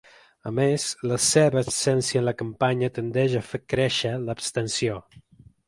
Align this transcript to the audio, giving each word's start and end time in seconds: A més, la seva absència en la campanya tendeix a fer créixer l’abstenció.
A 0.51 0.53
més, 0.59 0.85
la 1.11 1.19
seva 1.25 1.59
absència 1.65 2.23
en 2.23 2.25
la 2.29 2.35
campanya 2.41 2.91
tendeix 2.97 3.39
a 3.41 3.45
fer 3.53 3.63
créixer 3.75 4.17
l’abstenció. 4.27 5.01